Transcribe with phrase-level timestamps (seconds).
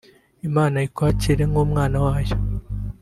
[0.47, 2.35] Imana ikwakira nk’umwana wayo